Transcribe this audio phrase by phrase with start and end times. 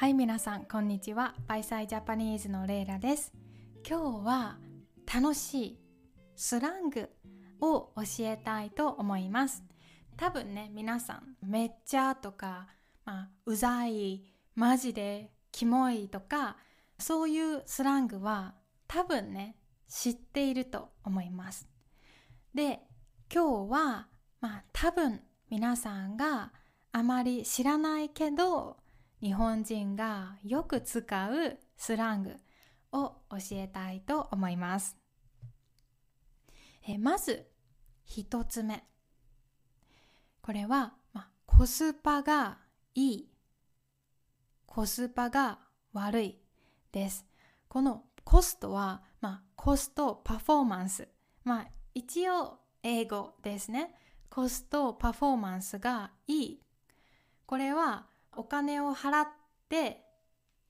[0.00, 1.34] はい皆さんこんにちは。
[1.46, 3.34] バイサイジャパニーズのレイラです。
[3.86, 4.56] 今日は
[5.14, 5.78] 楽しい
[6.36, 7.10] スラング
[7.60, 9.62] を教えたいと思います。
[10.16, 12.68] 多分ね皆さんめっちゃとか、
[13.04, 14.24] まあ、うざい
[14.54, 16.56] マジでキモいとか
[16.98, 18.54] そういうスラングは
[18.88, 19.56] 多分ね
[19.86, 21.68] 知っていると思います。
[22.54, 22.80] で
[23.30, 24.08] 今日は
[24.40, 25.20] まあ多分
[25.50, 26.54] 皆さんが
[26.90, 28.78] あまり知らないけど
[29.20, 32.36] 日本人がよく使うスラング
[32.92, 34.96] を教えたいと思います。
[36.86, 37.46] えまず
[38.04, 38.84] 一つ目。
[40.40, 42.58] これは、まコスパが
[42.94, 43.28] いい
[44.66, 45.58] コスパが
[45.92, 46.38] 悪い
[46.90, 47.26] です。
[47.68, 51.08] このコストは、まコストパフォーマンス。
[51.44, 53.94] まあ一応英語ですね。
[54.30, 56.62] コストパフォーマンスがいい。
[57.46, 59.28] これはお金を払っ
[59.68, 60.04] て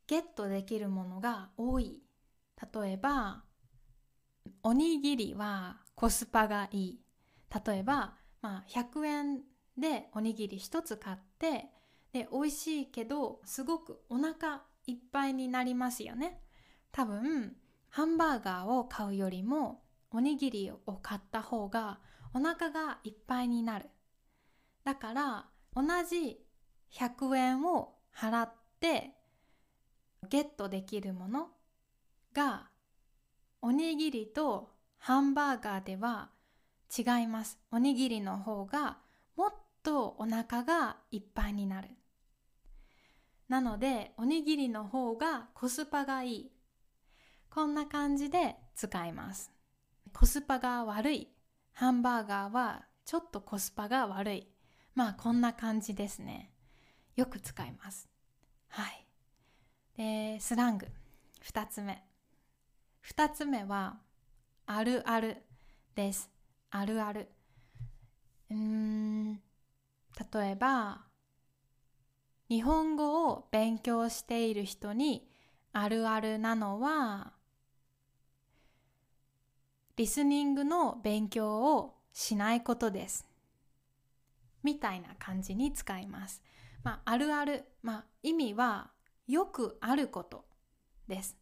[0.07, 2.03] ゲットできるものが多い。
[2.75, 3.45] 例えば
[4.63, 7.01] おにぎりはコスパがいい。
[7.67, 9.41] 例えば、まあ、100円
[9.77, 11.67] でおにぎり1つ買って
[12.13, 16.41] で美味しいけどすごくお腹いっぱいになりますよね。
[16.93, 17.57] 多分
[17.89, 22.01] ハンバーガーを買うよりもおにぎりを買った方が
[22.35, 23.91] お腹がいっぱいになる。
[24.85, 26.41] だから同じ
[26.93, 29.15] 100円を払って
[30.29, 31.49] ゲットできるもの
[32.33, 32.69] が
[33.63, 36.31] おにぎりとハンバーガーでは
[36.97, 37.59] 違います。
[37.71, 38.99] おにぎりの方が
[39.37, 41.89] もっとお腹がいっぱいになる。
[43.49, 46.53] なのでおにぎりの方がコスパがいい。
[47.49, 49.51] こんな感じで使います。
[50.13, 51.29] コスパが悪い。
[51.73, 54.49] ハンバーガーはちょっとコスパが悪い。
[54.95, 56.53] まあこんな感じですね。
[57.21, 58.09] よく使います。
[58.69, 59.07] はい。
[59.99, 60.87] で、スラング。
[61.43, 62.03] 2つ目。
[63.03, 63.99] 2つ目は、
[64.65, 65.37] あるある
[65.95, 66.31] です。
[66.71, 67.29] あるある。
[68.51, 71.03] うーん、例えば、
[72.49, 75.29] 日本語を勉強している人に
[75.75, 77.35] あるあるなのは、
[79.97, 83.27] リスニングの勉強をしないことです。
[84.63, 86.43] みたいな感じに使います。
[86.83, 88.91] まあ、あるある、まあ、意味は
[89.27, 90.45] よくあること
[91.09, 91.37] です。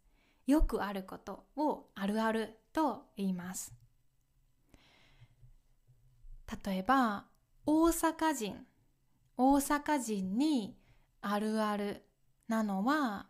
[0.47, 3.75] よくあることをあるあると言います。
[6.65, 7.27] 例えば
[7.66, 8.56] 大阪人
[9.37, 10.77] 大阪人に
[11.21, 12.04] あるある
[12.48, 13.27] なのは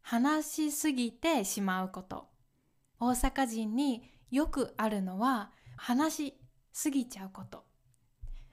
[0.00, 2.28] 話しすぎてしまうこと
[3.00, 6.40] 大阪人によくあるのは話し
[6.72, 7.64] すぎちゃうこと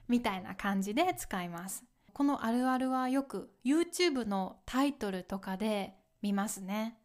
[0.07, 1.83] みたいな感じで使います
[2.15, 6.97] このあるあるはよく YouTube のタイトルとかで見ますね。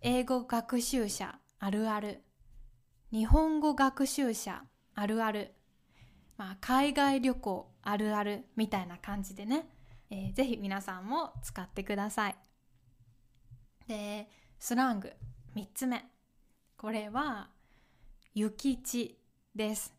[0.00, 2.22] 英語学習者あるある。
[3.10, 5.52] 日本語学習者あるある。
[6.38, 9.68] まあ、海外旅行あるあるみたいな感じでね、
[10.08, 12.36] えー、ぜひ皆さんも使ってください。
[13.86, 15.12] で、スラング
[15.54, 16.06] 3つ目。
[16.78, 17.50] これは、
[18.34, 19.18] 諭吉
[19.54, 19.92] です。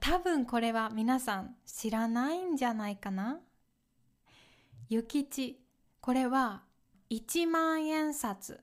[0.00, 3.40] 多分これは皆さん知らないんじゃないかな？
[4.90, 5.60] 諭吉
[6.00, 6.62] これは
[7.10, 8.60] 1万円札。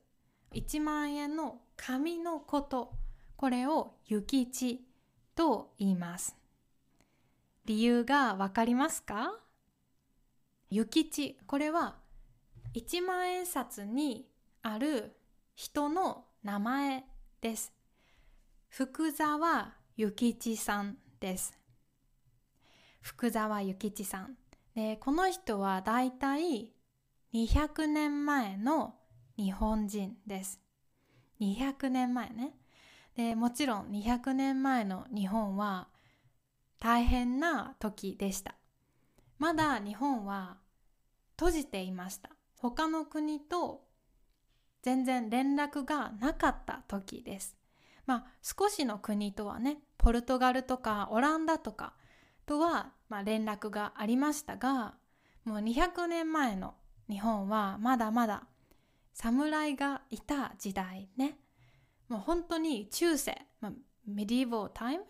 [0.53, 2.93] 1万円の紙のこと。
[3.35, 4.85] これを諭吉
[5.35, 6.35] と言います。
[7.65, 9.33] 理由がわかりますか？
[10.69, 11.95] 諭吉これは
[12.75, 14.27] 1万円札に
[14.61, 15.15] ある
[15.55, 17.05] 人の名前
[17.41, 17.73] です。
[18.69, 21.57] 福沢諭吉さんです。
[23.01, 24.37] 福沢諭吉さん。
[24.75, 26.73] でこの人はだいたい
[27.33, 28.95] 200年前の
[29.37, 30.61] 日本人です。
[31.39, 32.53] 200年前ね。
[33.15, 35.89] でもちろん200年前の日本は
[36.79, 38.55] 大変な時でした。
[39.37, 40.57] まだ日本は
[41.31, 42.29] 閉じていました。
[42.57, 43.83] 他の国と
[44.83, 47.57] 全然連絡がなかった時です。
[48.05, 51.93] まあ少しの国とはね、ポルトガルとかオランダとか
[52.45, 54.93] とは、まあ、連絡がありましたが
[55.43, 56.75] もう200年前の
[57.09, 58.43] 日本はまだまだ
[59.13, 61.37] 侍がいた時代ね。
[62.07, 63.73] もう本当に中世、まあ、
[64.07, 65.03] メディーボータイム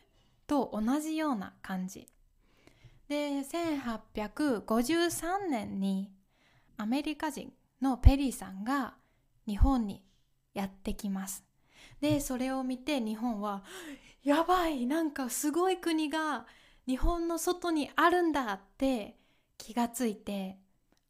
[0.48, 2.08] と同じような感じ。
[3.08, 6.12] で1853年に
[6.78, 8.96] アメリカ人のペリーさんが
[9.48, 10.04] 日本に
[10.56, 11.44] やってきます。
[12.00, 13.64] でそれを見て日本は
[14.24, 16.48] やばいなんかすごい国が
[16.88, 19.18] 日本の外にあるんだって
[19.58, 20.58] 気がついて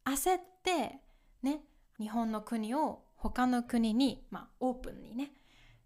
[0.04, 1.00] 焦って
[1.42, 1.60] ね
[1.98, 5.32] 日本の国を他の国に、まあ、オープンにね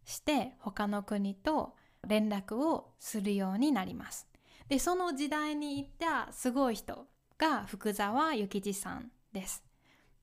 [0.05, 1.75] して他の国と
[2.06, 4.27] 連絡をするようになります。
[4.69, 7.06] でその時代にいたすごい人
[7.38, 9.65] が福沢諭吉さんです。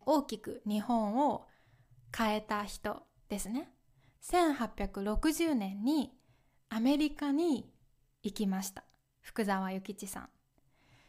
[0.06, 1.46] 大きく日本を
[2.16, 3.70] 変えた人ですね。
[4.24, 6.14] 1860年に
[6.70, 7.70] アメリカに
[8.24, 8.84] 行きました。
[9.24, 10.30] 福沢諭吉さん。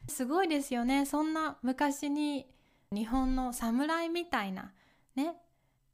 [0.09, 1.05] すごいですよね。
[1.05, 2.47] そんな昔に
[2.91, 4.73] 日本の侍みたいな
[5.15, 5.37] ね、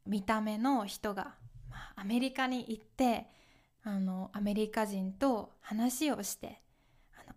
[0.05, 1.35] 見た目の人が、
[1.95, 3.27] アメリカに行って
[3.83, 6.61] あのアメリカ人と話をして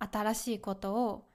[0.00, 1.28] あの新しいことを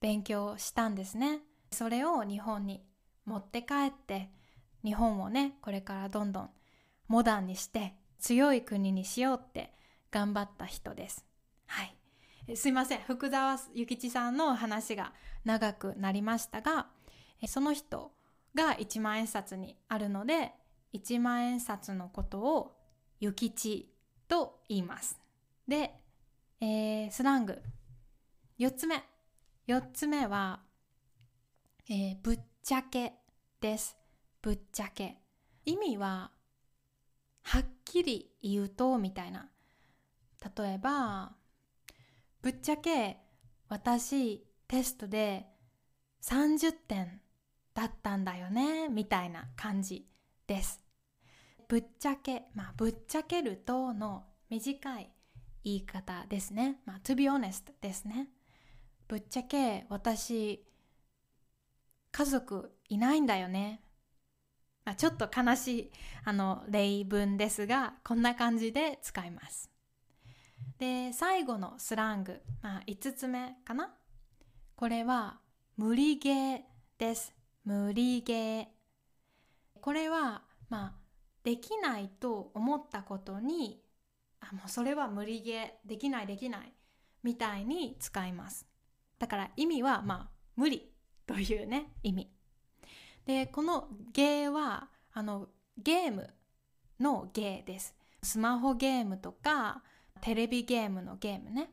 [0.00, 1.40] 勉強したんですね。
[1.72, 2.84] それを日本に
[3.24, 4.30] 持って帰って
[4.84, 6.50] 日本をねこれからどんどん
[7.08, 9.72] モダンにして強い国にしようって
[10.10, 11.24] 頑張った人です。
[11.66, 11.96] はい。
[12.54, 13.00] すいません。
[13.00, 15.14] 福沢諭吉さんの話が
[15.44, 16.88] 長くなりましたが、
[17.46, 18.12] その人
[18.54, 20.52] が一万円札にあるので、
[20.92, 22.76] 一万円札のことを
[23.20, 23.90] 諭吉
[24.28, 25.18] と言います。
[25.66, 25.94] で、
[26.60, 27.62] えー、スラング。
[28.58, 29.02] 4つ目。
[29.66, 30.60] 4つ目は、
[31.88, 33.14] えー、ぶっちゃけ
[33.60, 33.96] です。
[34.42, 35.16] ぶっちゃけ。
[35.64, 36.30] 意味は、
[37.42, 39.48] はっきり言うと、みたいな。
[40.56, 41.32] 例えば、
[42.44, 43.16] ぶっちゃけ
[43.70, 45.46] 私テストで
[46.20, 47.22] 30点
[47.72, 50.06] だったんだよね、みたいな感じ
[50.46, 50.82] です。
[51.68, 55.10] ぶっちゃけ、まあ、ぶっちゃけるとの短い
[55.64, 56.80] 言い方ですね。
[56.84, 58.28] まあ、to be honest ですね。
[59.08, 60.66] ぶっちゃけ私、
[62.12, 63.80] 家族いないんだよね。
[64.84, 65.92] まあ、ちょっと悲しい
[66.24, 69.73] あの例文ですが、こんな感じで使います。
[70.84, 73.94] で、最後のスラング、まあ、5つ目かな？
[74.76, 75.38] これは
[75.78, 76.60] 無理ゲー
[76.98, 77.32] です。
[77.64, 78.66] 無理ゲー。
[79.80, 80.92] これは、まあ、
[81.42, 83.80] できないと思ったことに
[84.40, 86.72] あもうそれは無理ゲーできないできない
[87.22, 88.66] みたいに使います
[89.18, 90.90] だから意味はまあ無理
[91.26, 92.30] というね意味
[93.26, 95.48] でこのゲーはあの
[95.78, 96.28] ゲーム
[97.00, 99.82] のゲーですスマホゲームとか
[100.20, 101.70] テレビゲームのゲームね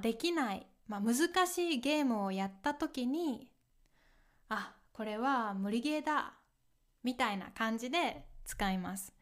[0.00, 3.48] できない、まあ、難しいゲームをやった時に
[4.48, 6.34] あこれは無理ゲーだ
[7.02, 9.12] みたいな感じで使います。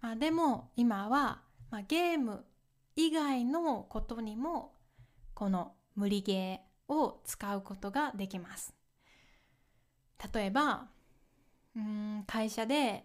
[0.00, 2.44] まあ、でも今は、まあ、ゲーム
[2.96, 4.74] 以外のことにも
[5.34, 8.74] この無理ゲーを使うことができます。
[10.32, 10.88] 例えば
[11.74, 13.04] うん会社で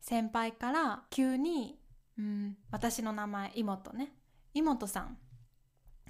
[0.00, 1.78] 先輩から急に
[2.18, 2.56] うん。
[2.70, 4.12] 私の名前妹ね。
[4.54, 5.18] 妹さん、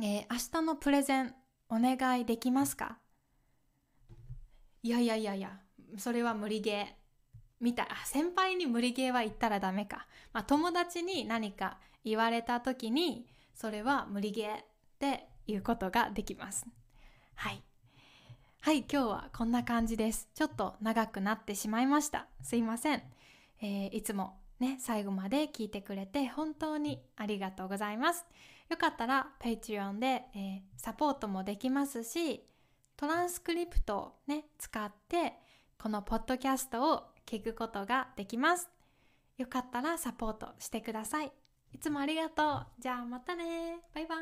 [0.01, 1.35] えー、明日のプレゼン
[1.69, 2.99] お願いできますか？
[4.83, 5.61] いやいやいやいや。
[5.97, 6.87] それは無理ゲー。
[7.61, 14.65] みたいあ先輩に無理ゲーは言ったらダメか、まあ、友達に何か言われた時にそれは無理ゲーっ
[14.99, 16.67] て言うことができます。
[17.35, 17.63] はい。
[18.61, 20.29] はい今日はこんな感じです。
[20.35, 22.27] ちょっと長くなってしまいました。
[22.43, 23.03] すいません、
[23.63, 28.25] えー、いつもね最後まで聞いてくれて本当にありがとうございます
[28.71, 32.45] よかったら Patreon で、えー、サポートもできますし
[32.97, 35.35] トランスクリプトをね使って
[35.79, 38.71] このポッドキャストを聞くことができます。
[39.37, 41.33] よかったらサポートしてください。
[41.73, 42.67] いつもありがとう。
[42.79, 43.81] じゃあまたね。
[43.95, 44.19] バイバイ。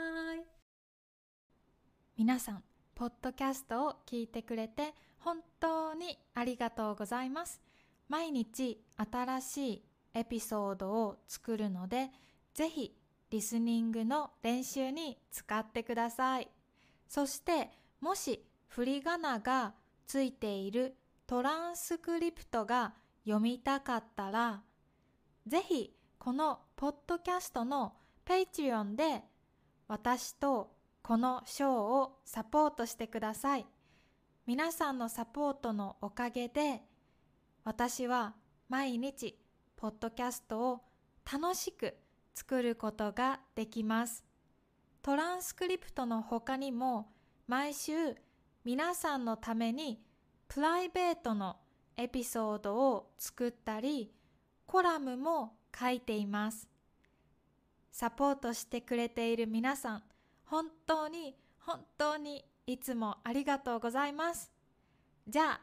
[2.16, 7.60] 皆さん、ポッドキャストを聞いてくれて本当にありがとうございます。
[8.08, 12.10] 毎日新しいエピソードを作るので、
[12.54, 12.94] ぜひ
[13.30, 16.48] リスニングの練習に使ってください。
[17.08, 19.74] そしてもし振り仮名が
[20.06, 24.62] ついているトランスクリプトが読みたかったら、
[25.46, 27.94] ぜひこのポッドキャストの
[28.26, 29.22] Patreon で
[29.88, 33.66] 私とこのショーをサポートしてください。
[34.46, 36.82] 皆さんのサポートのおかげで
[37.64, 38.34] 私は
[38.68, 39.38] 毎日
[39.82, 40.80] ポッドキャストを
[41.32, 41.96] 楽しく
[42.36, 44.24] 作ることができます。
[45.02, 47.08] トランスクリプトの他にも
[47.48, 48.14] 毎週
[48.64, 50.00] 皆さんのために
[50.46, 51.56] プライベートの
[51.96, 54.12] エピソードを作ったり、
[54.66, 56.68] コラムも書いています。
[57.90, 60.02] サポートしてくれている皆さん、
[60.44, 64.52] 本当に本当にいつもありがとうございます。
[65.26, 65.60] じゃあ、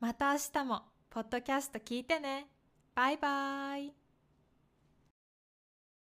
[0.00, 2.48] また明日もポッドキャスト聞いてね。
[2.94, 3.99] バイバイ。